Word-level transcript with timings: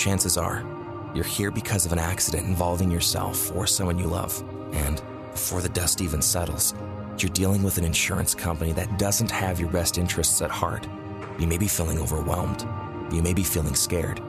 Chances 0.00 0.38
are, 0.38 0.64
you're 1.14 1.24
here 1.24 1.50
because 1.50 1.84
of 1.84 1.92
an 1.92 1.98
accident 1.98 2.46
involving 2.46 2.90
yourself 2.90 3.54
or 3.54 3.66
someone 3.66 3.98
you 3.98 4.06
love. 4.06 4.42
And 4.72 4.96
before 5.32 5.60
the 5.60 5.68
dust 5.68 6.00
even 6.00 6.22
settles, 6.22 6.72
you're 7.18 7.28
dealing 7.28 7.62
with 7.62 7.76
an 7.76 7.84
insurance 7.84 8.34
company 8.34 8.72
that 8.72 8.98
doesn't 8.98 9.30
have 9.30 9.60
your 9.60 9.68
best 9.68 9.98
interests 9.98 10.40
at 10.40 10.50
heart. 10.50 10.88
You 11.38 11.46
may 11.46 11.58
be 11.58 11.68
feeling 11.68 11.98
overwhelmed. 11.98 12.66
You 13.12 13.22
may 13.22 13.34
be 13.34 13.42
feeling 13.42 13.74
scared. 13.74 14.22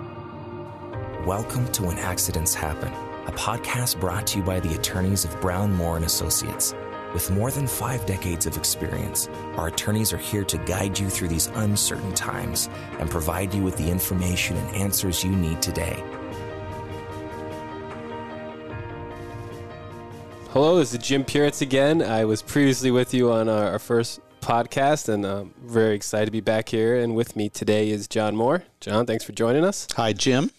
Welcome 1.26 1.72
to 1.72 1.84
When 1.84 1.98
Accidents 2.00 2.54
Happen, 2.54 2.92
a 3.28 3.32
podcast 3.32 3.98
brought 3.98 4.28
to 4.28 4.40
you 4.40 4.44
by 4.44 4.60
the 4.60 4.76
attorneys 4.76 5.24
of 5.24 5.40
Brown 5.40 5.74
Moore 5.74 5.96
and 5.96 6.04
Associates. 6.04 6.74
With 7.14 7.30
more 7.30 7.52
than 7.52 7.68
five 7.68 8.06
decades 8.06 8.46
of 8.46 8.56
experience, 8.56 9.28
our 9.58 9.68
attorneys 9.68 10.14
are 10.14 10.18
here 10.18 10.46
to 10.46 10.58
guide 10.60 10.98
you 10.98 11.10
through 11.10 11.28
these 11.28 11.48
uncertain 11.56 12.14
times 12.14 12.70
and 13.00 13.10
provide 13.10 13.54
you 13.54 13.64
with 13.64 13.76
the 13.76 13.90
information 13.90 14.56
and 14.56 14.76
answers 14.78 15.22
you 15.22 15.32
need 15.32 15.62
today. 15.62 16.02
Hello, 20.52 20.78
this 20.78 20.94
is 20.94 21.00
Jim 21.00 21.26
Puritz 21.26 21.62
again. 21.62 22.02
I 22.02 22.24
was 22.24 22.42
previously 22.42 22.92
with 22.92 23.14
you 23.14 23.30
on 23.30 23.50
our, 23.50 23.72
our 23.72 23.80
first 23.80 24.22
podcast, 24.40 25.10
and 25.10 25.26
I'm 25.26 25.54
very 25.66 25.96
excited 25.96 26.28
to 26.28 26.32
be 26.32 26.40
back 26.40 26.70
here. 26.70 26.96
And 26.96 27.14
with 27.14 27.36
me 27.36 27.50
today 27.50 27.90
is 27.90 28.08
John 28.08 28.38
Moore. 28.38 28.64
John, 28.80 29.06
thanks 29.06 29.26
for 29.26 29.34
joining 29.34 29.66
us. 29.66 29.86
Hi, 29.98 30.14
Jim. 30.14 30.50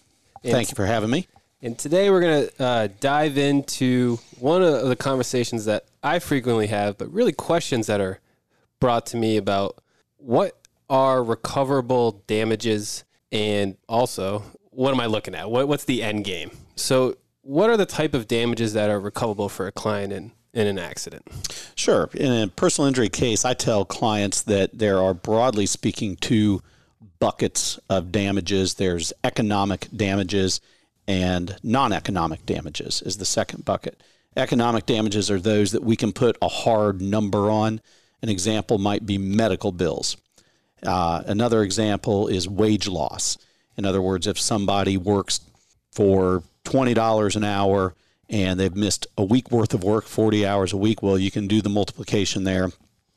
And 0.43 0.51
Thank 0.51 0.69
you 0.69 0.75
for 0.75 0.85
having 0.85 1.09
me. 1.09 1.27
And 1.63 1.79
today 1.79 2.11
we're 2.11 2.21
going 2.21 2.47
to 2.47 2.63
uh, 2.63 2.87
dive 2.99 3.39
into 3.39 4.19
one 4.39 4.61
of 4.61 4.87
the 4.87 4.95
conversations 4.95 5.65
that 5.65 5.85
I 6.03 6.19
frequently 6.19 6.67
have, 6.67 6.97
but 6.97 7.11
really 7.11 7.31
questions 7.31 7.87
that 7.87 8.01
are 8.01 8.19
brought 8.79 9.05
to 9.07 9.17
me 9.17 9.37
about 9.37 9.79
what 10.17 10.57
are 10.89 11.23
recoverable 11.23 12.23
damages 12.27 13.03
and 13.31 13.77
also 13.87 14.43
what 14.69 14.93
am 14.93 14.99
I 14.99 15.05
looking 15.05 15.35
at? 15.35 15.49
What, 15.49 15.67
what's 15.67 15.85
the 15.85 16.03
end 16.03 16.25
game? 16.25 16.51
So, 16.75 17.15
what 17.41 17.69
are 17.69 17.77
the 17.77 17.85
type 17.85 18.13
of 18.13 18.27
damages 18.27 18.73
that 18.73 18.89
are 18.89 18.99
recoverable 18.99 19.49
for 19.49 19.67
a 19.67 19.71
client 19.71 20.13
in, 20.13 20.31
in 20.53 20.65
an 20.67 20.79
accident? 20.79 21.27
Sure. 21.75 22.09
In 22.13 22.31
a 22.31 22.47
personal 22.47 22.87
injury 22.87 23.09
case, 23.09 23.43
I 23.43 23.53
tell 23.53 23.83
clients 23.83 24.41
that 24.43 24.77
there 24.77 24.99
are, 24.99 25.13
broadly 25.13 25.65
speaking, 25.65 26.15
two 26.15 26.61
buckets 27.19 27.79
of 27.89 28.11
damages 28.11 28.75
there's 28.75 29.13
economic 29.23 29.87
damages 29.95 30.61
and 31.07 31.57
non 31.63 31.91
economic 31.91 32.45
damages, 32.45 33.01
is 33.01 33.17
the 33.17 33.25
second 33.25 33.65
bucket. 33.65 34.01
Economic 34.35 34.85
damages 34.85 35.29
are 35.29 35.39
those 35.39 35.71
that 35.71 35.83
we 35.83 35.95
can 35.95 36.11
put 36.11 36.37
a 36.41 36.47
hard 36.47 37.01
number 37.01 37.49
on. 37.49 37.81
An 38.21 38.29
example 38.29 38.77
might 38.77 39.05
be 39.05 39.17
medical 39.17 39.71
bills. 39.71 40.17
Uh, 40.81 41.23
another 41.25 41.61
example 41.61 42.27
is 42.27 42.47
wage 42.47 42.87
loss. 42.87 43.37
In 43.77 43.85
other 43.85 44.01
words, 44.01 44.27
if 44.27 44.39
somebody 44.39 44.97
works 44.97 45.41
for 45.91 46.43
$20 46.65 47.35
an 47.35 47.43
hour 47.43 47.95
and 48.29 48.59
they've 48.59 48.75
missed 48.75 49.07
a 49.17 49.23
week 49.23 49.51
worth 49.51 49.73
of 49.73 49.83
work, 49.83 50.05
40 50.05 50.45
hours 50.45 50.73
a 50.73 50.77
week, 50.77 51.03
well, 51.03 51.17
you 51.17 51.31
can 51.31 51.47
do 51.47 51.61
the 51.61 51.69
multiplication 51.69 52.43
there 52.43 52.71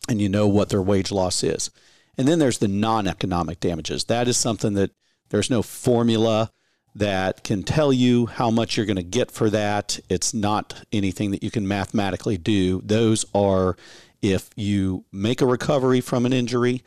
and 0.09 0.21
you 0.21 0.29
know 0.29 0.47
what 0.47 0.69
their 0.69 0.83
wage 0.83 1.11
loss 1.11 1.43
is. 1.43 1.71
And 2.19 2.27
then 2.27 2.39
there's 2.39 2.59
the 2.59 2.69
non 2.69 3.07
economic 3.07 3.61
damages. 3.61 4.05
That 4.05 4.29
is 4.29 4.37
something 4.37 4.75
that 4.75 4.93
there's 5.31 5.51
no 5.51 5.63
formula 5.63 6.51
that 6.97 7.45
can 7.45 7.63
tell 7.63 7.93
you 7.93 8.27
how 8.27 8.51
much 8.51 8.77
you're 8.77 8.87
going 8.87 8.97
to 8.97 9.03
get 9.03 9.31
for 9.31 9.51
that. 9.51 10.01
It's 10.09 10.33
not 10.33 10.83
anything 10.93 11.31
that 11.31 11.43
you 11.43 11.51
can 11.51 11.69
mathematically 11.69 12.39
do. 12.39 12.81
Those 12.83 13.25
are 13.35 13.77
if 14.23 14.51
you 14.57 15.05
make 15.13 15.41
a 15.41 15.47
recovery 15.47 16.01
from 16.01 16.25
an 16.25 16.33
injury 16.33 16.83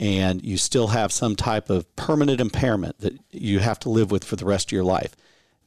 and 0.00 0.42
you 0.42 0.56
still 0.56 0.88
have 0.88 1.12
some 1.12 1.36
type 1.36 1.70
of 1.70 1.94
permanent 1.94 2.40
impairment 2.40 2.98
that 2.98 3.18
you 3.30 3.60
have 3.60 3.78
to 3.80 3.88
live 3.88 4.10
with 4.10 4.24
for 4.24 4.34
the 4.34 4.44
rest 4.44 4.68
of 4.68 4.72
your 4.72 4.84
life. 4.84 5.14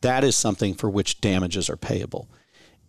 That 0.02 0.26
is 0.26 0.38
something 0.38 0.74
for 0.74 0.90
which 0.90 1.22
damages 1.22 1.70
are 1.70 1.78
payable. 1.78 2.28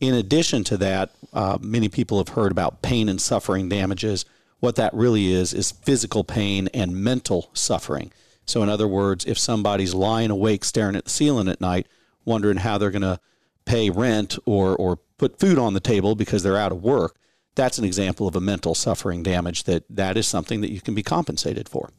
In 0.00 0.12
addition 0.12 0.64
to 0.64 0.76
that, 0.78 1.10
uh, 1.32 1.58
many 1.60 1.88
people 1.88 2.18
have 2.18 2.30
heard 2.30 2.50
about 2.50 2.82
pain 2.82 3.08
and 3.08 3.20
suffering 3.20 3.68
damages. 3.68 4.24
What 4.58 4.74
that 4.76 4.92
really 4.92 5.32
is, 5.32 5.54
is 5.54 5.70
physical 5.70 6.24
pain 6.24 6.68
and 6.74 6.96
mental 6.96 7.50
suffering. 7.54 8.12
So, 8.46 8.62
in 8.62 8.68
other 8.68 8.88
words, 8.88 9.24
if 9.24 9.38
somebody's 9.38 9.94
lying 9.94 10.30
awake 10.30 10.64
staring 10.64 10.96
at 10.96 11.04
the 11.04 11.10
ceiling 11.10 11.48
at 11.48 11.60
night, 11.60 11.86
wondering 12.24 12.58
how 12.58 12.78
they're 12.78 12.90
going 12.90 13.02
to 13.02 13.20
pay 13.64 13.90
rent 13.90 14.38
or, 14.46 14.74
or 14.76 14.96
put 15.18 15.38
food 15.38 15.58
on 15.58 15.74
the 15.74 15.80
table 15.80 16.14
because 16.14 16.42
they're 16.42 16.56
out 16.56 16.72
of 16.72 16.82
work, 16.82 17.16
that's 17.56 17.78
an 17.78 17.84
example 17.84 18.28
of 18.28 18.36
a 18.36 18.40
mental 18.40 18.74
suffering 18.74 19.22
damage 19.22 19.64
that 19.64 19.84
that 19.90 20.16
is 20.16 20.28
something 20.28 20.60
that 20.60 20.70
you 20.70 20.80
can 20.80 20.94
be 20.94 21.02
compensated 21.02 21.68
for. 21.68 21.90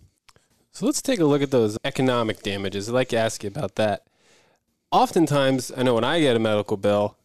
So 0.72 0.86
let's 0.86 1.02
take 1.02 1.20
a 1.20 1.26
look 1.26 1.42
at 1.42 1.52
those 1.52 1.78
economic 1.84 2.44
damages. 2.44 2.88
I'd 2.88 2.94
like 2.94 3.10
to 3.10 3.18
ask 3.18 3.44
you 3.44 3.48
about 3.48 3.76
that. 3.76 4.06
Oftentimes, 4.92 5.72
I 5.76 5.84
know 5.84 5.96
when 5.96 6.04
I 6.04 6.22
get 6.22 6.36
a 6.36 6.40
medical 6.40 6.78
bill, 6.78 7.18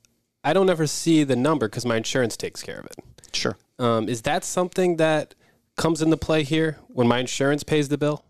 I 0.43 0.53
don't 0.53 0.71
ever 0.71 0.87
see 0.87 1.22
the 1.22 1.37
number 1.37 1.69
because 1.69 1.84
my 1.84 1.97
insurance 1.97 2.37
takes 2.37 2.62
care 2.62 2.81
of 2.81 2.87
it. 2.87 2.97
Sure. 3.32 3.56
Um, 3.78 4.09
is 4.09 4.22
that 4.22 4.44
something 4.44 4.97
that 4.97 5.34
comes 5.77 6.03
into 6.03 6.16
play 6.16 6.43
here 6.43 6.78
when 6.88 7.06
my 7.06 7.19
insurance 7.19 7.62
pays 7.62 7.88
the 7.88 7.99
bill? 7.99 8.25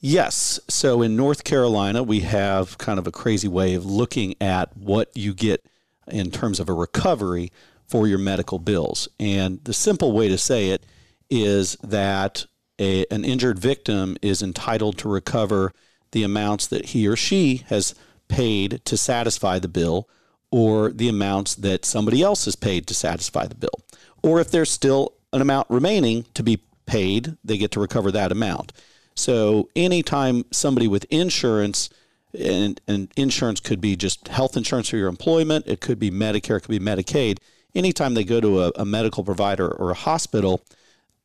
Yes. 0.00 0.58
So 0.68 1.02
in 1.02 1.14
North 1.14 1.44
Carolina, 1.44 2.02
we 2.02 2.20
have 2.20 2.78
kind 2.78 2.98
of 2.98 3.06
a 3.06 3.12
crazy 3.12 3.48
way 3.48 3.74
of 3.74 3.84
looking 3.84 4.34
at 4.40 4.74
what 4.74 5.14
you 5.14 5.34
get 5.34 5.64
in 6.08 6.30
terms 6.30 6.58
of 6.58 6.68
a 6.68 6.72
recovery 6.72 7.52
for 7.86 8.06
your 8.06 8.18
medical 8.18 8.58
bills. 8.58 9.08
And 9.18 9.62
the 9.64 9.74
simple 9.74 10.12
way 10.12 10.28
to 10.28 10.38
say 10.38 10.70
it 10.70 10.86
is 11.28 11.76
that 11.82 12.46
a, 12.78 13.04
an 13.10 13.24
injured 13.24 13.58
victim 13.58 14.16
is 14.22 14.42
entitled 14.42 14.96
to 14.98 15.08
recover 15.08 15.72
the 16.12 16.22
amounts 16.22 16.66
that 16.68 16.86
he 16.86 17.06
or 17.06 17.14
she 17.14 17.58
has 17.68 17.94
paid 18.28 18.80
to 18.86 18.96
satisfy 18.96 19.58
the 19.58 19.68
bill 19.68 20.08
or 20.50 20.90
the 20.90 21.08
amounts 21.08 21.54
that 21.56 21.84
somebody 21.84 22.22
else 22.22 22.46
has 22.46 22.56
paid 22.56 22.86
to 22.86 22.94
satisfy 22.94 23.46
the 23.46 23.54
bill. 23.54 23.80
Or 24.22 24.40
if 24.40 24.50
there's 24.50 24.70
still 24.70 25.12
an 25.32 25.42
amount 25.42 25.68
remaining 25.68 26.24
to 26.34 26.42
be 26.42 26.62
paid, 26.86 27.36
they 27.44 27.58
get 27.58 27.70
to 27.72 27.80
recover 27.80 28.10
that 28.12 28.32
amount. 28.32 28.72
So 29.20 29.68
anytime 29.76 30.46
somebody 30.50 30.88
with 30.88 31.04
insurance, 31.10 31.90
and, 32.32 32.80
and 32.88 33.12
insurance 33.16 33.60
could 33.60 33.80
be 33.80 33.94
just 33.94 34.28
health 34.28 34.56
insurance 34.56 34.88
for 34.88 34.96
your 34.96 35.08
employment, 35.08 35.66
it 35.66 35.82
could 35.82 35.98
be 35.98 36.10
Medicare, 36.10 36.56
it 36.56 36.60
could 36.62 36.70
be 36.70 36.78
Medicaid. 36.78 37.36
Anytime 37.74 38.14
they 38.14 38.24
go 38.24 38.40
to 38.40 38.62
a, 38.62 38.72
a 38.76 38.84
medical 38.86 39.22
provider 39.22 39.68
or 39.68 39.90
a 39.90 39.94
hospital, 39.94 40.62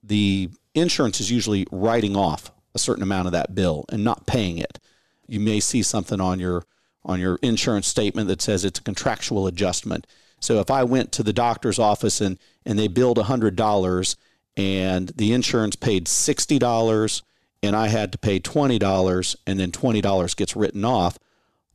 the 0.04 0.50
insurance 0.74 1.22
is 1.22 1.32
usually 1.32 1.66
writing 1.72 2.18
off 2.18 2.52
a 2.74 2.80
certain 2.80 3.02
amount 3.02 3.28
of 3.28 3.32
that 3.32 3.56
bill 3.56 3.86
and 3.90 4.04
not 4.04 4.28
paying 4.28 4.58
it. 4.58 4.78
You 5.26 5.40
may 5.40 5.62
see 5.62 5.82
something 5.82 6.20
on 6.20 6.40
your 6.40 6.66
on 7.06 7.20
your 7.20 7.40
insurance 7.44 7.88
statement 7.88 8.28
that 8.28 8.42
says 8.42 8.66
it's 8.66 8.80
a 8.80 8.84
contractual 8.84 9.48
adjustment. 9.48 10.06
So 10.42 10.60
if 10.60 10.70
I 10.70 10.84
went 10.84 11.12
to 11.14 11.24
the 11.24 11.34
doctor's 11.34 11.80
office 11.80 12.20
and 12.20 12.38
and 12.66 12.78
they 12.78 12.90
billed 12.90 13.18
$100 13.18 14.16
and 14.58 15.10
the 15.10 15.32
insurance 15.32 15.76
paid 15.78 16.08
$60 16.08 17.22
and 17.64 17.76
I 17.76 17.88
had 17.88 18.12
to 18.12 18.18
pay 18.18 18.40
$20 18.40 19.36
and 19.48 19.60
then 19.60 19.72
$20 19.72 20.36
gets 20.36 20.56
written 20.56 20.86
off, 20.86 21.18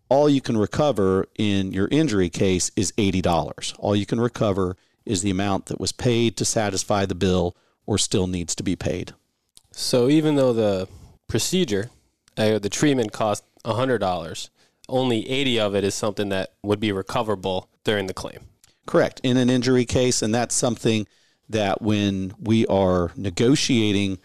all 0.09 0.29
you 0.29 0.41
can 0.41 0.57
recover 0.57 1.27
in 1.39 1.73
your 1.73 1.89
injury 1.91 2.29
case 2.29 2.71
is 2.77 2.93
$80. 2.93 3.77
All 3.79 3.95
you 3.95 4.07
can 4.07 4.21
recover 4.21 4.77
is 5.07 5.23
the 5.23 5.31
amount 5.31 5.67
that 5.67 5.81
was 5.81 5.93
paid 5.93 6.37
to 6.37 6.45
satisfy 6.45 7.07
the 7.07 7.15
bill 7.15 7.57
or 7.87 7.99
still 7.99 8.27
needs 8.27 8.55
to 8.57 8.63
be 8.63 8.77
paid. 8.77 9.15
So 9.73 10.09
even 10.09 10.35
though 10.35 10.53
the 10.53 10.89
procedure, 11.29 11.91
uh, 12.37 12.59
the 12.59 12.69
treatment 12.69 13.13
cost 13.13 13.45
$100, 13.65 14.51
only 14.89 15.29
80 15.29 15.61
of 15.61 15.75
it 15.75 15.85
is 15.85 15.95
something 15.95 16.29
that 16.31 16.55
would 16.63 16.81
be 16.81 16.93
recoverable 16.93 17.69
during 17.85 18.07
the 18.07 18.15
claim. 18.15 18.41
Correct. 18.87 19.21
In 19.23 19.37
an 19.37 19.49
injury 19.49 19.85
case, 19.85 20.23
and 20.23 20.35
that's 20.35 20.55
something 20.55 21.07
that 21.49 21.81
when 21.83 22.35
we 22.39 22.67
are 22.67 23.13
negotiating 23.17 24.19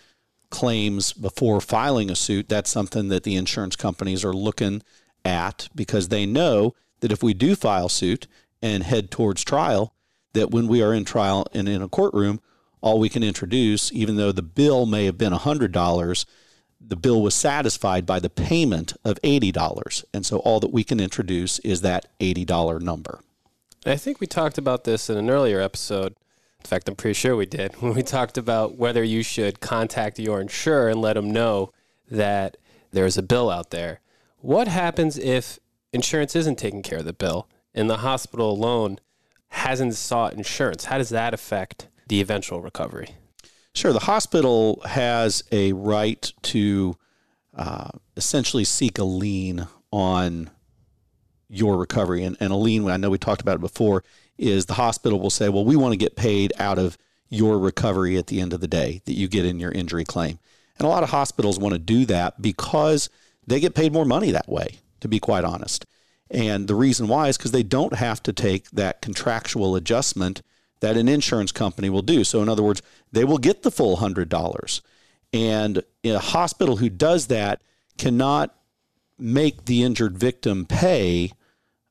claims 0.50 1.13
before 1.13 1.61
filing 1.61 2.09
a 2.09 2.16
suit, 2.16 2.50
that's 2.50 2.69
something 2.69 3.09
that 3.09 3.23
the 3.23 3.35
insurance 3.35 3.75
companies 3.75 4.23
are 4.23 4.34
looking 4.34 4.81
at 5.23 5.70
because 5.75 6.09
they 6.09 6.25
know 6.25 6.75
that 6.99 7.11
if 7.11 7.23
we 7.23 7.34
do 7.34 7.55
file 7.55 7.90
suit 7.90 8.28
and 8.61 8.84
head 8.84 9.11
towards 9.11 9.43
trial, 9.43 9.93
that 10.34 10.52
when 10.52 10.67
we 10.67 10.81
are 10.81 10.93
in 10.93 11.05
trial 11.05 11.47
and 11.53 11.67
in 11.67 11.81
a 11.81 11.90
courtroom, 11.90 12.40
all 12.81 12.99
we 12.99 13.09
can 13.09 13.23
introduce, 13.23 13.91
even 13.91 14.16
though 14.16 14.31
the 14.31 14.43
bill 14.43 14.85
may 14.85 15.05
have 15.05 15.17
been 15.17 15.34
$100, 15.34 16.25
the 16.79 16.96
bill 16.96 17.22
was 17.22 17.34
satisfied 17.34 18.05
by 18.05 18.20
the 18.20 18.29
payment 18.29 18.93
of 19.03 19.20
$80. 19.23 20.03
And 20.14 20.25
so 20.25 20.37
all 20.40 20.59
that 20.59 20.72
we 20.72 20.84
can 20.84 20.99
introduce 20.99 21.59
is 21.59 21.81
that 21.81 22.08
$80 22.20 22.81
number. 22.81 23.22
I 23.85 23.97
think 23.97 24.20
we 24.20 24.28
talked 24.28 24.58
about 24.58 24.84
this 24.84 25.09
in 25.09 25.17
an 25.17 25.29
earlier 25.29 25.59
episode. 25.61 26.16
In 26.66 26.70
fact, 26.70 26.90
I'm 26.90 26.96
pretty 26.96 27.14
sure 27.14 27.35
we 27.35 27.46
did 27.46 27.76
when 27.79 27.94
we 27.94 28.02
talked 28.02 28.40
about 28.40 28.76
whether 28.76 29.03
you 29.03 29.22
should 29.22 29.59
contact 29.59 30.17
your 30.17 30.41
insurer 30.41 30.90
and 30.90 31.00
let 31.00 31.14
them 31.14 31.29
know 31.29 31.72
that 32.09 32.58
there's 32.91 33.20
a 33.20 33.22
bill 33.22 33.52
out 33.52 33.70
there. 33.70 34.02
What 34.40 34.67
happens 34.67 35.20
if 35.20 35.59
insurance 35.94 36.35
isn't 36.35 36.58
taking 36.58 36.82
care 36.82 37.00
of 37.00 37.06
the 37.06 37.14
bill 37.14 37.47
and 37.76 37.88
the 37.88 37.97
hospital 37.97 38.50
alone 38.50 38.97
hasn't 39.50 39.94
sought 39.94 40.34
insurance? 40.34 40.85
How 40.85 40.97
does 40.97 41.09
that 41.09 41.35
affect 41.35 41.88
the 42.08 42.20
eventual 42.20 42.62
recovery? 42.62 43.09
Sure. 43.76 43.94
The 43.94 44.00
hospital 44.00 44.82
has 44.85 45.44
a 45.52 45.72
right 45.73 46.34
to 46.44 46.97
uh, 47.53 47.91
essentially 48.18 48.64
seek 48.64 48.97
a 48.97 49.03
lien 49.03 49.68
on 49.91 50.50
your 51.47 51.78
recovery. 51.78 52.23
And, 52.23 52.35
and 52.40 52.52
a 52.52 52.56
lien, 52.56 52.90
I 52.90 52.97
know 52.97 53.11
we 53.11 53.20
talked 53.20 53.41
about 53.41 53.58
it 53.58 53.61
before, 53.61 54.03
is 54.37 54.66
the 54.66 54.73
hospital 54.73 55.20
will 55.20 55.29
say, 55.29 55.49
well, 55.49 55.66
we 55.66 55.76
want 55.76 55.93
to 55.93 55.97
get 55.97 56.16
paid 56.16 56.53
out 56.59 56.78
of 56.78 56.97
your 57.29 57.58
recovery 57.58 58.17
at 58.17 58.28
the 58.28 58.41
end 58.41 58.53
of 58.53 58.61
the 58.61 58.67
day 58.67 59.02
that 59.05 59.14
you 59.14 59.28
get 59.28 59.46
in 59.46 59.59
your 59.59 59.72
injury 59.72 60.05
claim. 60.05 60.40
And 60.78 60.85
a 60.85 60.90
lot 60.90 61.03
of 61.03 61.09
hospitals 61.09 61.59
want 61.59 61.73
to 61.73 61.79
do 61.79 62.05
that 62.05 62.41
because 62.41 63.09
they 63.47 63.59
get 63.59 63.76
paid 63.76 63.93
more 63.93 64.05
money 64.05 64.32
that 64.32 64.49
way, 64.49 64.79
to 64.99 65.08
be 65.08 65.20
quite 65.20 65.43
honest. 65.43 65.85
And 66.29 66.67
the 66.67 66.76
reason 66.76 67.08
why 67.08 67.29
is 67.29 67.37
because 67.37 67.52
they 67.52 67.64
don't 67.64 67.96
have 67.96 68.22
to 68.23 68.34
take 68.34 68.70
that 68.72 69.02
contractual 69.02 69.76
adjustment 69.76 70.41
that 70.82 70.97
an 70.97 71.08
insurance 71.08 71.52
company 71.52 71.90
will 71.90 72.02
do. 72.02 72.23
So, 72.23 72.41
in 72.41 72.49
other 72.49 72.64
words, 72.64 72.82
they 73.11 73.23
will 73.23 73.37
get 73.37 73.64
the 73.64 73.72
full 73.72 73.97
$100. 73.97 74.82
And 75.34 75.84
a 76.03 76.17
hospital 76.17 76.78
who 76.78 76.90
does 76.90 77.28
that 77.28 77.61
cannot 77.97 78.55
make 79.17 79.66
the 79.66 79.84
injured 79.84 80.17
victim 80.17 80.66
pay 80.66 81.32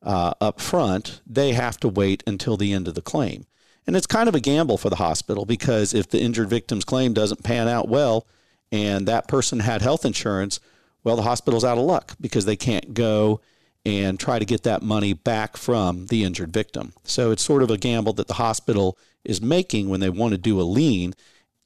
uh, 0.05 0.33
up 0.39 0.61
front. 0.61 1.21
They 1.27 1.53
have 1.53 1.77
to 1.81 1.89
wait 1.89 2.23
until 2.25 2.55
the 2.55 2.71
end 2.71 2.87
of 2.87 2.95
the 2.95 3.01
claim. 3.01 3.45
And 3.87 3.95
it's 3.95 4.07
kind 4.07 4.29
of 4.29 4.35
a 4.35 4.39
gamble 4.39 4.77
for 4.77 4.89
the 4.89 4.95
hospital 4.95 5.45
because 5.45 5.93
if 5.93 6.09
the 6.09 6.21
injured 6.21 6.49
victim's 6.49 6.85
claim 6.85 7.13
doesn't 7.13 7.43
pan 7.43 7.67
out 7.67 7.87
well 7.87 8.25
and 8.71 9.07
that 9.07 9.27
person 9.27 9.59
had 9.59 9.81
health 9.81 10.05
insurance, 10.05 10.59
well, 11.03 11.15
the 11.15 11.21
hospital's 11.21 11.63
out 11.63 11.77
of 11.77 11.83
luck 11.83 12.15
because 12.19 12.45
they 12.45 12.55
can't 12.55 12.93
go 12.93 13.41
and 13.85 14.19
try 14.19 14.39
to 14.39 14.45
get 14.45 14.63
that 14.63 14.81
money 14.81 15.13
back 15.13 15.55
from 15.55 16.07
the 16.07 16.23
injured 16.23 16.51
victim. 16.51 16.93
So 17.03 17.29
it's 17.29 17.43
sort 17.43 17.61
of 17.61 17.69
a 17.69 17.77
gamble 17.77 18.13
that 18.13 18.27
the 18.27 18.33
hospital 18.35 18.97
is 19.23 19.41
making 19.41 19.89
when 19.89 19.99
they 19.99 20.09
want 20.09 20.31
to 20.31 20.39
do 20.39 20.59
a 20.59 20.63
lien. 20.63 21.13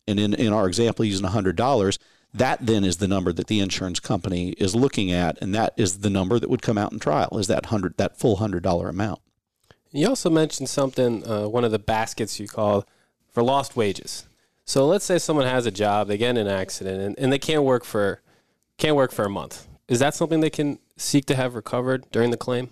And 0.05 0.19
in, 0.19 0.33
in 0.33 0.51
our 0.51 0.67
example, 0.67 1.05
using 1.05 1.27
$100, 1.27 1.97
that 2.33 2.65
then 2.65 2.83
is 2.83 2.97
the 2.97 3.07
number 3.07 3.33
that 3.33 3.47
the 3.47 3.59
insurance 3.59 3.99
company 3.99 4.49
is 4.51 4.75
looking 4.75 5.11
at. 5.11 5.41
And 5.41 5.53
that 5.55 5.73
is 5.77 5.99
the 5.99 6.09
number 6.09 6.39
that 6.39 6.49
would 6.49 6.61
come 6.61 6.77
out 6.77 6.91
in 6.91 6.99
trial 6.99 7.37
is 7.37 7.47
that 7.47 7.67
hundred, 7.67 7.97
that 7.97 8.17
full 8.17 8.37
$100 8.37 8.89
amount. 8.89 9.21
You 9.91 10.07
also 10.07 10.29
mentioned 10.29 10.69
something, 10.69 11.27
uh, 11.27 11.47
one 11.47 11.63
of 11.63 11.71
the 11.71 11.79
baskets 11.79 12.39
you 12.39 12.47
call 12.47 12.85
for 13.31 13.41
lost 13.41 13.75
wages. 13.75 14.27
So 14.65 14.85
let's 14.85 15.05
say 15.05 15.17
someone 15.17 15.47
has 15.47 15.65
a 15.65 15.71
job, 15.71 16.07
they 16.07 16.17
get 16.17 16.31
in 16.31 16.37
an 16.37 16.47
accident, 16.47 17.01
and, 17.01 17.17
and 17.17 17.33
they 17.33 17.39
can't 17.39 17.63
work 17.63 17.83
for 17.83 18.21
can't 18.77 18.95
work 18.95 19.11
for 19.11 19.25
a 19.25 19.29
month. 19.29 19.67
Is 19.87 19.99
that 19.99 20.13
something 20.13 20.39
they 20.39 20.51
can 20.51 20.79
seek 20.95 21.25
to 21.25 21.35
have 21.35 21.55
recovered 21.55 22.05
during 22.11 22.29
the 22.31 22.37
claim? 22.37 22.69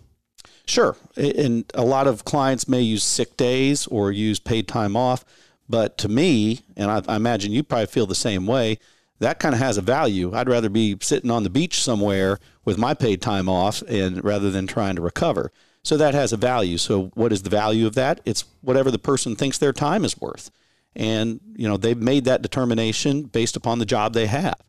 Sure. 0.66 0.96
And 1.16 1.66
a 1.74 1.84
lot 1.84 2.08
of 2.08 2.24
clients 2.24 2.68
may 2.68 2.82
use 2.82 3.04
sick 3.04 3.36
days 3.36 3.88
or 3.88 4.12
use 4.12 4.40
paid 4.40 4.68
time 4.68 4.96
off. 4.96 5.26
But 5.68 5.98
to 5.98 6.08
me, 6.08 6.62
and 6.78 6.92
I, 6.92 7.02
I 7.08 7.16
imagine 7.16 7.52
you 7.52 7.64
probably 7.64 7.88
feel 7.88 8.06
the 8.06 8.16
same 8.16 8.46
way, 8.46 8.78
that 9.20 9.40
kind 9.40 9.56
of 9.56 9.60
has 9.60 9.78
a 9.78 9.82
value. 9.82 10.34
I'd 10.34 10.50
rather 10.50 10.70
be 10.70 10.98
sitting 11.02 11.32
on 11.32 11.44
the 11.44 11.50
beach 11.50 11.82
somewhere 11.82 12.40
with 12.66 12.78
my 12.78 12.94
paid 12.94 13.22
time 13.22 13.50
off 13.50 13.82
and 13.88 14.24
rather 14.24 14.52
than 14.52 14.68
trying 14.68 14.96
to 14.96 15.02
recover. 15.02 15.52
So 15.84 15.98
that 15.98 16.14
has 16.14 16.34
a 16.34 16.38
value. 16.38 16.78
So 16.78 17.12
what 17.14 17.32
is 17.32 17.44
the 17.44 17.50
value 17.50 17.88
of 17.88 17.96
that? 17.96 18.22
It's 18.26 18.44
whatever 18.62 18.92
the 18.92 19.00
person 19.00 19.36
thinks 19.36 19.58
their 19.58 19.74
time 19.74 20.04
is 20.04 20.20
worth. 20.20 20.52
And, 20.96 21.40
you 21.56 21.68
know, 21.68 21.78
they've 21.78 21.98
made 21.98 22.26
that 22.26 22.42
determination 22.42 23.24
based 23.24 23.56
upon 23.56 23.80
the 23.80 23.86
job 23.86 24.14
they 24.14 24.28
have 24.28 24.62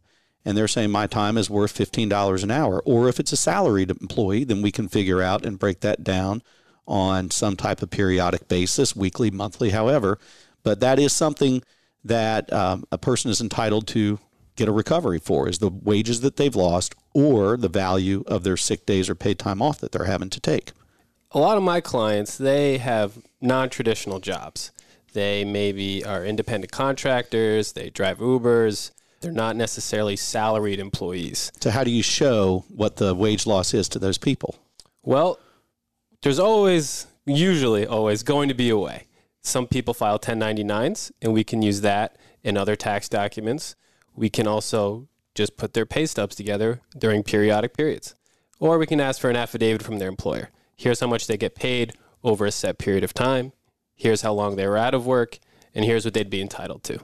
and 0.45 0.57
they're 0.57 0.67
saying 0.67 0.91
my 0.91 1.07
time 1.07 1.37
is 1.37 1.51
worth 1.51 1.77
$15 1.77 2.43
an 2.43 2.51
hour. 2.51 2.83
Or 2.87 3.09
if 3.09 3.21
it's 3.21 3.33
a 3.33 3.37
salaried 3.37 3.91
employee, 3.91 4.45
then 4.45 4.63
we 4.63 4.73
can 4.73 4.89
figure 4.89 5.21
out 5.21 5.45
and 5.45 5.59
break 5.59 5.81
that 5.81 6.03
down 6.03 6.43
on 6.87 7.31
some 7.31 7.55
type 7.55 7.83
of 7.83 7.91
periodic 7.91 8.49
basis, 8.49 8.97
weekly, 8.97 9.31
monthly, 9.31 9.71
however. 9.71 10.19
But 10.63 10.81
that 10.81 10.99
is 10.99 11.13
something 11.13 11.63
that 12.05 12.51
um, 12.51 12.85
a 12.91 12.97
person 12.97 13.31
is 13.31 13.43
entitled 13.43 13.87
to 13.89 14.19
get 14.59 14.69
a 14.69 14.73
recovery 14.73 15.19
for 15.19 15.49
is 15.49 15.59
the 15.59 15.71
wages 15.71 16.21
that 16.21 16.37
they've 16.37 16.57
lost 16.57 16.95
or 17.15 17.57
the 17.57 17.69
value 17.69 18.25
of 18.27 18.43
their 18.43 18.57
sick 18.57 18.85
days 18.85 19.09
or 19.09 19.15
paid 19.15 19.39
time 19.39 19.63
off 19.63 19.79
that 19.79 19.93
they're 19.93 20.05
having 20.05 20.29
to 20.31 20.41
take. 20.41 20.73
A 21.31 21.39
lot 21.39 21.57
of 21.57 21.63
my 21.63 21.81
clients, 21.81 22.37
they 22.37 22.79
have 22.79 23.19
non-traditional 23.41 24.19
jobs. 24.19 24.73
They 25.13 25.45
maybe 25.45 26.05
are 26.05 26.25
independent 26.25 26.73
contractors, 26.73 27.73
they 27.73 27.91
drive 27.91 28.19
Ubers, 28.19 28.91
they're 29.21 29.33
not 29.33 29.57
necessarily 29.57 30.17
salaried 30.17 30.79
employees. 30.79 31.51
So, 31.61 31.71
how 31.71 31.85
do 31.85 31.91
you 31.91 32.03
show 32.03 32.65
what 32.69 32.97
the 32.97 33.15
wage 33.15 33.47
loss 33.47 33.75
is 33.75 33.89
to 33.91 33.99
those 33.99 34.19
people? 34.19 34.57
Well, 35.03 35.39
there's 36.23 36.39
always, 36.39 37.07
usually 37.27 37.87
always, 37.87 38.23
going 38.23 38.49
to 38.49 38.55
be 38.55 38.71
a 38.71 38.79
way. 38.79 39.05
Some 39.43 39.67
people 39.67 39.95
file 39.95 40.19
1099s, 40.19 41.11
and 41.23 41.33
we 41.33 41.43
can 41.43 41.63
use 41.63 41.81
that 41.81 42.17
in 42.45 42.57
other 42.57 42.77
tax 42.77 43.09
documents. 43.09 43.75
We 44.19 44.31
can 44.31 44.47
also 44.49 45.09
just 45.35 45.57
put 45.57 45.73
their 45.73 45.87
pay 45.87 46.07
stubs 46.07 46.35
together 46.35 46.81
during 46.97 47.23
periodic 47.23 47.77
periods. 47.77 48.15
Or 48.59 48.77
we 48.77 48.87
can 48.87 49.01
ask 49.01 49.21
for 49.21 49.31
an 49.31 49.37
affidavit 49.37 49.83
from 49.83 49.99
their 49.99 50.09
employer. 50.09 50.51
Here's 50.77 50.99
how 50.99 51.07
much 51.07 51.29
they 51.29 51.37
get 51.37 51.55
paid 51.55 51.93
over 52.25 52.45
a 52.45 52.51
set 52.51 52.79
period 52.79 53.05
of 53.05 53.15
time. 53.15 53.53
Here's 53.95 54.23
how 54.23 54.33
long 54.33 54.57
they 54.57 54.67
were 54.67 54.77
out 54.77 54.95
of 54.95 55.07
work, 55.07 55.39
and 55.75 55.85
here's 55.85 56.05
what 56.05 56.15
they'd 56.15 56.29
be 56.29 56.41
entitled 56.41 56.83
to. 56.85 56.99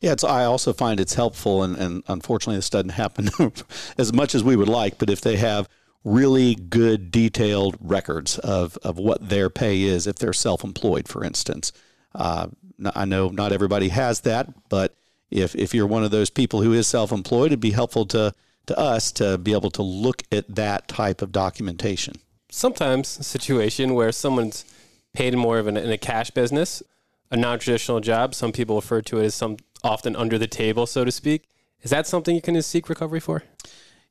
Yeah, 0.00 0.12
it's, 0.12 0.24
I 0.24 0.44
also 0.44 0.72
find 0.72 0.98
it's 0.98 1.14
helpful, 1.14 1.62
and, 1.62 1.76
and 1.76 2.02
unfortunately, 2.08 2.56
this 2.56 2.70
doesn't 2.70 2.90
happen 2.90 3.30
as 3.98 4.12
much 4.12 4.34
as 4.34 4.42
we 4.42 4.56
would 4.56 4.68
like. 4.68 4.98
But 4.98 5.10
if 5.10 5.20
they 5.20 5.36
have 5.36 5.68
really 6.02 6.56
good, 6.56 7.12
detailed 7.12 7.76
records 7.80 8.38
of, 8.38 8.76
of 8.78 8.98
what 8.98 9.28
their 9.28 9.50
pay 9.50 9.82
is, 9.82 10.08
if 10.08 10.16
they're 10.16 10.32
self 10.32 10.64
employed, 10.64 11.06
for 11.06 11.24
instance, 11.24 11.72
uh, 12.14 12.48
I 12.94 13.04
know 13.04 13.28
not 13.28 13.52
everybody 13.52 13.90
has 13.90 14.20
that, 14.20 14.68
but 14.68 14.96
if, 15.30 15.54
if 15.54 15.74
you're 15.74 15.86
one 15.86 16.04
of 16.04 16.10
those 16.10 16.30
people 16.30 16.62
who 16.62 16.72
is 16.72 16.86
self 16.86 17.12
employed, 17.12 17.46
it'd 17.46 17.60
be 17.60 17.70
helpful 17.70 18.06
to, 18.06 18.34
to 18.66 18.78
us 18.78 19.12
to 19.12 19.38
be 19.38 19.52
able 19.52 19.70
to 19.72 19.82
look 19.82 20.22
at 20.32 20.54
that 20.54 20.88
type 20.88 21.22
of 21.22 21.32
documentation. 21.32 22.14
Sometimes 22.50 23.18
a 23.18 23.22
situation 23.22 23.94
where 23.94 24.12
someone's 24.12 24.64
paid 25.12 25.36
more 25.36 25.58
of 25.58 25.66
an, 25.66 25.76
in 25.76 25.90
a 25.90 25.98
cash 25.98 26.30
business, 26.30 26.82
a 27.30 27.36
non 27.36 27.58
traditional 27.58 28.00
job, 28.00 28.34
some 28.34 28.52
people 28.52 28.76
refer 28.76 29.02
to 29.02 29.18
it 29.20 29.24
as 29.26 29.34
some 29.34 29.56
often 29.82 30.16
under 30.16 30.38
the 30.38 30.46
table, 30.46 30.86
so 30.86 31.04
to 31.04 31.12
speak. 31.12 31.48
Is 31.82 31.90
that 31.90 32.06
something 32.06 32.34
you 32.34 32.42
can 32.42 32.60
seek 32.62 32.88
recovery 32.88 33.20
for? 33.20 33.44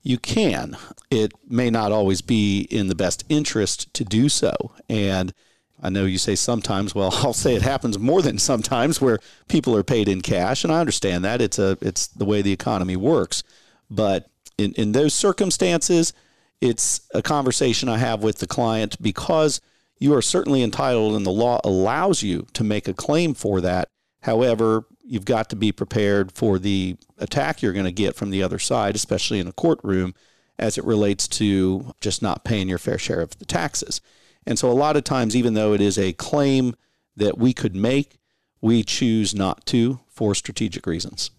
You 0.01 0.18
can. 0.18 0.77
It 1.12 1.33
may 1.48 1.69
not 1.69 1.92
always 1.92 2.21
be 2.21 2.62
in 2.62 2.88
the 2.88 2.95
best 2.95 3.24
interest 3.30 3.94
to 3.94 4.06
do 4.06 4.30
so. 4.30 4.71
And 4.88 5.33
I 5.81 5.89
know 5.89 6.05
you 6.05 6.17
say 6.17 6.35
sometimes, 6.35 6.93
well, 6.93 7.11
I'll 7.23 7.33
say 7.33 7.55
it 7.55 7.61
happens 7.61 7.97
more 7.97 8.21
than 8.21 8.37
sometimes 8.37 9.01
where 9.01 9.19
people 9.47 9.75
are 9.75 9.83
paid 9.83 10.07
in 10.07 10.21
cash, 10.21 10.63
and 10.63 10.73
I 10.73 10.79
understand 10.79 11.23
that. 11.25 11.41
It's 11.41 11.59
a 11.59 11.77
it's 11.81 12.07
the 12.07 12.25
way 12.25 12.41
the 12.41 12.53
economy 12.53 12.95
works. 12.95 13.43
But 13.89 14.29
in, 14.57 14.73
in 14.73 14.91
those 14.91 15.13
circumstances, 15.13 16.13
it's 16.61 17.01
a 17.13 17.21
conversation 17.21 17.89
I 17.89 17.97
have 17.97 18.21
with 18.21 18.39
the 18.39 18.47
client 18.47 19.01
because 19.01 19.61
you 19.99 20.13
are 20.13 20.21
certainly 20.21 20.63
entitled 20.63 21.15
and 21.15 21.25
the 21.25 21.31
law 21.31 21.59
allows 21.63 22.23
you 22.23 22.47
to 22.54 22.63
make 22.63 22.87
a 22.87 22.94
claim 22.94 23.33
for 23.33 23.61
that. 23.61 23.89
However, 24.21 24.85
you've 25.04 25.25
got 25.25 25.49
to 25.49 25.56
be 25.56 25.71
prepared 25.71 26.31
for 26.31 26.59
the 26.59 26.97
attack 27.18 27.61
you're 27.61 27.73
going 27.73 27.85
to 27.85 27.92
get 27.92 28.15
from 28.15 28.30
the 28.30 28.44
other 28.44 28.59
side, 28.59 28.95
especially 28.95 29.39
in 29.39 29.47
a 29.47 29.54
courtroom, 29.54 30.13
as 30.57 30.77
it 30.77 30.83
relates 30.83 31.27
to 31.27 31.94
just 32.01 32.21
not 32.21 32.44
paying 32.44 32.69
your 32.69 32.77
fair 32.77 32.97
share 32.97 33.21
of 33.21 33.37
the 33.39 33.45
taxes. 33.45 34.01
And 34.45 34.57
so, 34.57 34.69
a 34.69 34.73
lot 34.73 34.95
of 34.95 35.03
times, 35.03 35.35
even 35.35 35.53
though 35.53 35.73
it 35.73 35.81
is 35.81 35.97
a 35.97 36.13
claim 36.13 36.75
that 37.15 37.37
we 37.37 37.53
could 37.53 37.75
make, 37.75 38.19
we 38.61 38.83
choose 38.83 39.35
not 39.35 39.65
to 39.67 39.99
for 40.07 40.35
strategic 40.35 40.85
reasons. 40.85 41.31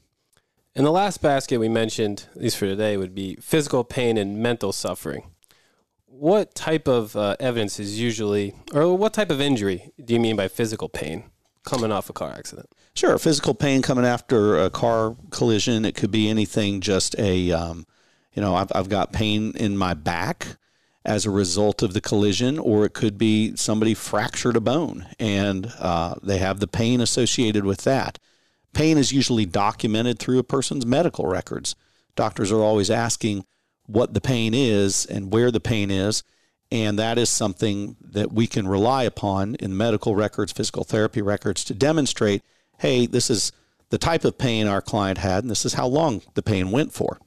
And 0.74 0.86
the 0.86 0.90
last 0.92 1.20
basket 1.20 1.58
we 1.58 1.68
mentioned, 1.68 2.26
at 2.34 2.42
least 2.42 2.56
for 2.56 2.66
today, 2.66 2.96
would 2.96 3.14
be 3.14 3.36
physical 3.36 3.82
pain 3.82 4.16
and 4.16 4.38
mental 4.38 4.72
suffering. 4.72 5.24
What 6.06 6.54
type 6.54 6.86
of 6.86 7.16
uh, 7.16 7.36
evidence 7.40 7.80
is 7.80 7.98
usually, 7.98 8.54
or 8.72 8.96
what 8.96 9.12
type 9.12 9.30
of 9.30 9.40
injury 9.40 9.92
do 10.02 10.14
you 10.14 10.20
mean 10.20 10.36
by 10.36 10.48
physical 10.48 10.88
pain 10.88 11.24
coming 11.64 11.90
off 11.90 12.08
a 12.08 12.12
car 12.12 12.30
accident? 12.30 12.68
Sure, 12.94 13.18
physical 13.18 13.54
pain 13.54 13.82
coming 13.82 14.04
after 14.04 14.58
a 14.58 14.70
car 14.70 15.16
collision. 15.30 15.84
It 15.84 15.94
could 15.94 16.10
be 16.10 16.28
anything. 16.28 16.80
Just 16.80 17.18
a, 17.18 17.50
um, 17.52 17.86
you 18.34 18.42
know, 18.42 18.54
I've 18.54 18.70
I've 18.74 18.88
got 18.88 19.12
pain 19.12 19.52
in 19.56 19.76
my 19.76 19.94
back 19.94 20.56
as 21.04 21.24
a 21.24 21.30
result 21.30 21.82
of 21.82 21.94
the 21.94 22.00
collision, 22.00 22.58
or 22.58 22.84
it 22.84 22.92
could 22.92 23.16
be 23.16 23.56
somebody 23.56 23.94
fractured 23.94 24.56
a 24.56 24.60
bone 24.60 25.06
and 25.18 25.72
uh, 25.78 26.14
they 26.22 26.38
have 26.38 26.60
the 26.60 26.66
pain 26.66 27.00
associated 27.00 27.64
with 27.64 27.84
that. 27.84 28.18
Pain 28.72 28.98
is 28.98 29.12
usually 29.12 29.46
documented 29.46 30.18
through 30.18 30.38
a 30.38 30.44
person's 30.44 30.86
medical 30.86 31.26
records. 31.26 31.74
Doctors 32.16 32.52
are 32.52 32.60
always 32.60 32.90
asking 32.90 33.44
what 33.86 34.14
the 34.14 34.20
pain 34.20 34.52
is 34.54 35.06
and 35.06 35.32
where 35.32 35.50
the 35.50 35.60
pain 35.60 35.90
is. 35.90 36.22
And 36.70 36.98
that 36.98 37.18
is 37.18 37.28
something 37.28 37.96
that 38.00 38.30
we 38.30 38.46
can 38.46 38.68
rely 38.68 39.02
upon 39.02 39.56
in 39.56 39.76
medical 39.76 40.14
records, 40.14 40.52
physical 40.52 40.84
therapy 40.84 41.20
records 41.20 41.64
to 41.64 41.74
demonstrate 41.74 42.42
hey, 42.78 43.04
this 43.04 43.28
is 43.28 43.52
the 43.90 43.98
type 43.98 44.24
of 44.24 44.38
pain 44.38 44.66
our 44.66 44.80
client 44.80 45.18
had, 45.18 45.44
and 45.44 45.50
this 45.50 45.66
is 45.66 45.74
how 45.74 45.86
long 45.86 46.22
the 46.32 46.42
pain 46.42 46.70
went 46.70 46.94
for. 46.94 47.18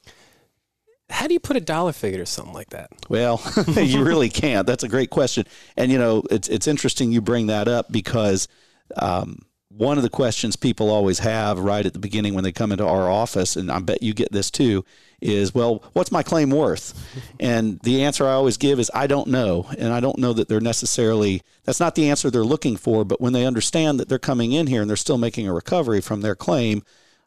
How 1.09 1.27
do 1.27 1.33
you 1.33 1.39
put 1.39 1.57
a 1.57 1.61
dollar 1.61 1.91
figure 1.91 2.19
to 2.19 2.25
something 2.25 2.53
like 2.53 2.69
that? 2.69 2.89
Well, 3.09 3.41
you 3.75 4.03
really 4.03 4.29
can't. 4.29 4.65
That's 4.65 4.83
a 4.83 4.89
great 4.89 5.09
question, 5.09 5.45
and 5.77 5.91
you 5.91 5.97
know 5.97 6.23
it's 6.31 6.47
it's 6.47 6.67
interesting 6.67 7.11
you 7.11 7.21
bring 7.21 7.47
that 7.47 7.67
up 7.67 7.91
because 7.91 8.47
um, 8.95 9.39
one 9.75 9.97
of 9.97 10.03
the 10.03 10.09
questions 10.09 10.55
people 10.55 10.89
always 10.89 11.19
have 11.19 11.57
right 11.57 11.85
at 11.85 11.93
the 11.93 11.99
beginning 11.99 12.33
when 12.35 12.43
they 12.43 12.51
come 12.51 12.71
into 12.71 12.85
our 12.85 13.09
office, 13.09 13.55
and 13.55 13.71
I 13.71 13.79
bet 13.79 14.03
you 14.03 14.13
get 14.13 14.31
this 14.31 14.51
too, 14.51 14.85
is, 15.19 15.55
well, 15.55 15.83
what's 15.93 16.11
my 16.11 16.21
claim 16.21 16.51
worth? 16.51 16.93
and 17.39 17.79
the 17.81 18.03
answer 18.03 18.27
I 18.27 18.33
always 18.33 18.57
give 18.57 18.79
is, 18.79 18.91
I 18.93 19.07
don't 19.07 19.29
know. 19.29 19.67
And 19.77 19.91
I 19.91 19.99
don't 19.99 20.19
know 20.19 20.33
that 20.33 20.47
they're 20.47 20.61
necessarily, 20.61 21.41
that's 21.63 21.79
not 21.79 21.95
the 21.95 22.09
answer 22.09 22.29
they're 22.29 22.43
looking 22.43 22.77
for. 22.77 23.03
But 23.03 23.19
when 23.19 23.33
they 23.33 23.45
understand 23.45 23.99
that 23.99 24.09
they're 24.09 24.19
coming 24.19 24.51
in 24.51 24.67
here 24.67 24.81
and 24.81 24.89
they're 24.89 24.97
still 24.97 25.17
making 25.17 25.47
a 25.47 25.53
recovery 25.53 26.01
from 26.01 26.21
their 26.21 26.35
claim, 26.35 26.83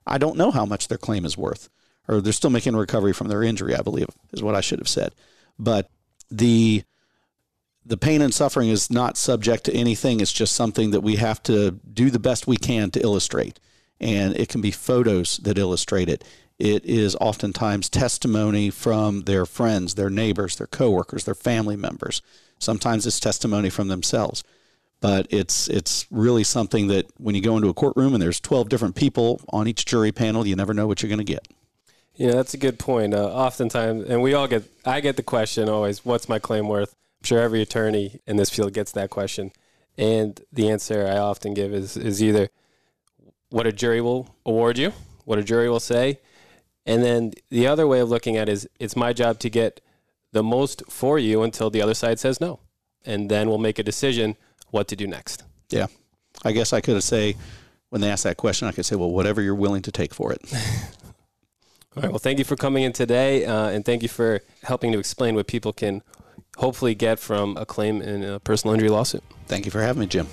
I 0.07 0.19
don't 0.19 0.37
know 0.37 0.53
how 0.53 0.67
much 0.67 0.87
their 0.87 0.99
claim 0.99 1.25
is 1.25 1.37
worth. 1.37 1.69
Or 2.09 2.21
they're 2.21 2.33
still 2.33 2.51
making 2.51 2.77
recovery 2.77 3.13
from 3.13 3.29
their 3.29 3.43
injury, 3.43 3.75
I 3.75 3.83
believe, 3.83 4.07
is 4.33 4.43
what 4.43 4.55
I 4.55 4.61
should 4.61 4.79
have 4.79 4.89
said. 4.89 5.15
But 5.59 5.91
the, 6.31 6.85
the 7.85 7.97
pain 7.97 8.23
and 8.23 8.33
suffering 8.35 8.69
is 8.69 8.91
not 8.91 9.17
subject 9.17 9.65
to 9.65 9.75
anything. 9.75 10.21
It's 10.21 10.33
just 10.33 10.55
something 10.55 10.91
that 10.93 11.01
we 11.01 11.17
have 11.17 11.43
to 11.45 11.73
do 11.73 12.11
the 12.11 12.19
best 12.19 12.47
we 12.47 12.57
can 12.57 12.91
to 12.93 13.01
illustrate. 13.01 13.59
And 14.01 14.37
it 14.37 14.49
can 14.49 14.61
be 14.61 14.71
photos 14.71 15.39
that 15.39 15.59
illustrate 15.59 16.09
it. 16.09 16.23
It 16.59 16.85
is 16.87 17.17
oftentimes 17.17 17.89
testimony 17.89 18.71
from 18.71 19.23
their 19.23 19.45
friends, 19.45 19.95
their 19.95 20.11
neighbors, 20.11 20.57
their 20.57 20.67
coworkers, 20.67 21.25
their 21.25 21.35
family 21.35 21.77
members. 21.77 22.23
Sometimes 22.59 23.07
it's 23.07 23.21
testimony 23.21 23.69
from 23.69 23.89
themselves. 23.89 24.43
But 25.01 25.27
it's 25.29 25.69
it's 25.69 26.07
really 26.11 26.43
something 26.43 26.87
that 26.87 27.07
when 27.19 27.35
you 27.35 27.43
go 27.43 27.57
into 27.57 27.69
a 27.69 27.75
courtroom 27.75 28.15
and 28.15 28.23
there's 28.23 28.41
12 28.41 28.71
different 28.71 28.95
people 28.95 29.43
on 29.51 29.69
each 29.69 29.85
jury 29.85 30.11
panel, 30.11 30.47
you 30.47 30.57
never 30.57 30.73
know 30.73 30.87
what 30.87 31.03
you're 31.03 31.11
going 31.11 31.19
to 31.19 31.25
get. 31.25 31.47
Yeah, 32.17 32.33
that's 32.33 32.55
a 32.55 32.59
good 32.59 32.79
point. 32.79 33.15
Uh, 33.15 33.27
oftentimes, 33.27 34.09
and 34.09 34.23
we 34.23 34.35
all 34.35 34.49
get, 34.49 34.65
I 34.85 35.01
get 35.01 35.17
the 35.17 35.23
question 35.23 35.69
always, 35.69 36.05
what's 36.05 36.29
my 36.29 36.39
claim 36.39 36.67
worth? 36.69 36.95
I'm 37.21 37.27
sure 37.27 37.41
every 37.41 37.61
attorney 37.61 38.21
in 38.27 38.37
this 38.37 38.51
field 38.51 38.73
gets 38.73 38.93
that 38.93 39.11
question. 39.11 39.53
And 39.99 40.41
the 40.53 40.71
answer 40.71 41.07
I 41.07 41.19
often 41.19 41.55
give 41.55 41.73
is, 41.73 41.97
is 41.97 42.23
either 42.23 42.49
what 43.51 43.67
a 43.67 43.73
jury 43.73 44.01
will 44.01 44.35
award 44.45 44.79
you, 44.79 44.93
what 45.25 45.39
a 45.39 45.45
jury 45.45 45.69
will 45.69 45.81
say. 45.81 46.21
And 46.87 47.03
then 47.03 47.33
the 47.51 47.67
other 47.67 47.87
way 47.87 48.01
of 48.01 48.09
looking 48.09 48.37
at 48.37 48.49
it 48.49 48.53
is 48.53 48.69
it's 48.79 48.97
my 48.97 49.13
job 49.13 49.39
to 49.41 49.51
get 49.51 49.81
the 50.33 50.43
most 50.43 50.83
for 50.89 51.19
you 51.19 51.43
until 51.43 51.69
the 51.71 51.83
other 51.83 51.95
side 51.95 52.19
says 52.19 52.41
no. 52.41 52.61
And 53.05 53.31
then 53.31 53.49
we'll 53.49 53.59
make 53.59 53.79
a 53.79 53.83
decision 53.83 54.37
what 54.71 54.89
to 54.89 54.97
do 54.97 55.07
next. 55.07 55.45
Yeah. 55.71 55.87
I 56.45 56.53
guess 56.53 56.73
I 56.73 56.81
could 56.81 57.03
say, 57.03 57.37
when 57.91 58.01
they 58.01 58.11
ask 58.11 58.25
that 58.25 58.37
question, 58.37 58.69
I 58.69 58.73
could 58.73 58.85
say, 58.85 58.97
well, 58.97 59.11
whatever 59.11 59.41
you're 59.41 59.55
willing 59.55 59.83
to 59.83 59.93
take 59.93 60.13
for 60.13 60.33
it. 60.33 60.41
All 61.97 62.03
right. 62.03 62.13
Well, 62.13 62.19
thank 62.19 62.39
you 62.39 62.45
for 62.45 62.57
coming 62.57 62.83
in 62.83 62.93
today. 62.93 63.47
Uh, 63.47 63.69
and 63.69 63.85
thank 63.85 64.03
you 64.03 64.09
for 64.09 64.43
helping 64.63 64.93
to 64.93 64.99
explain 64.99 65.35
what 65.35 65.47
people 65.47 65.73
can 65.73 66.03
hopefully 66.59 66.95
get 66.95 67.19
from 67.19 67.57
a 67.57 67.65
claim 67.65 68.03
in 68.03 68.23
a 68.23 68.39
personal 68.41 68.75
injury 68.75 68.91
lawsuit. 68.91 69.23
Thank 69.47 69.65
you 69.65 69.71
for 69.71 69.81
having 69.81 70.01
me, 70.01 70.07
Jim. 70.07 70.27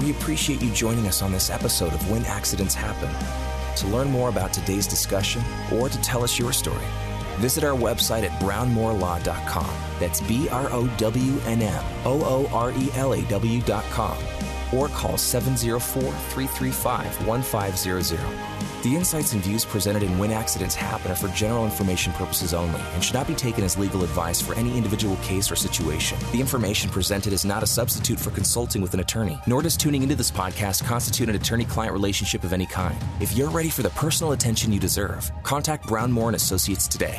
We 0.00 0.10
appreciate 0.10 0.60
you 0.60 0.70
joining 0.72 1.06
us 1.06 1.22
on 1.22 1.30
this 1.30 1.48
episode 1.48 1.92
of 1.92 2.10
When 2.10 2.24
Accidents 2.24 2.74
Happen. 2.74 3.08
To 3.76 3.86
learn 3.88 4.10
more 4.10 4.28
about 4.28 4.52
today's 4.52 4.86
discussion 4.86 5.42
or 5.72 5.88
to 5.88 6.00
tell 6.02 6.24
us 6.24 6.38
your 6.38 6.52
story, 6.52 6.84
visit 7.36 7.62
our 7.62 7.76
website 7.76 8.24
at 8.24 8.32
brownmoorelaw.com. 8.42 9.70
That's 10.00 10.20
B 10.22 10.48
R 10.48 10.68
O 10.72 10.88
W 10.98 11.40
N 11.46 11.62
M 11.62 11.84
O 12.04 12.24
O 12.24 12.48
R 12.52 12.72
E 12.72 12.90
L 12.94 13.14
A 13.14 13.22
W.com 13.22 14.18
or 14.72 14.88
call 14.88 15.16
704 15.16 16.02
335 16.02 17.26
1500. 17.26 18.53
The 18.84 18.94
insights 18.94 19.32
and 19.32 19.42
views 19.42 19.64
presented 19.64 20.02
in 20.02 20.18
When 20.18 20.30
Accidents 20.30 20.74
Happen 20.74 21.10
are 21.10 21.14
for 21.14 21.28
general 21.28 21.64
information 21.64 22.12
purposes 22.12 22.52
only 22.52 22.82
and 22.92 23.02
should 23.02 23.14
not 23.14 23.26
be 23.26 23.34
taken 23.34 23.64
as 23.64 23.78
legal 23.78 24.04
advice 24.04 24.42
for 24.42 24.54
any 24.56 24.76
individual 24.76 25.16
case 25.22 25.50
or 25.50 25.56
situation. 25.56 26.18
The 26.32 26.40
information 26.40 26.90
presented 26.90 27.32
is 27.32 27.46
not 27.46 27.62
a 27.62 27.66
substitute 27.66 28.20
for 28.20 28.28
consulting 28.28 28.82
with 28.82 28.92
an 28.92 29.00
attorney, 29.00 29.40
nor 29.46 29.62
does 29.62 29.78
tuning 29.78 30.02
into 30.02 30.16
this 30.16 30.30
podcast 30.30 30.84
constitute 30.84 31.30
an 31.30 31.34
attorney 31.34 31.64
client 31.64 31.94
relationship 31.94 32.44
of 32.44 32.52
any 32.52 32.66
kind. 32.66 32.94
If 33.22 33.34
you're 33.34 33.48
ready 33.48 33.70
for 33.70 33.80
the 33.80 33.88
personal 33.88 34.32
attention 34.32 34.70
you 34.70 34.80
deserve, 34.80 35.32
contact 35.44 35.86
Brown 35.86 36.12
Moore 36.12 36.28
and 36.28 36.36
Associates 36.36 36.86
today. 36.86 37.18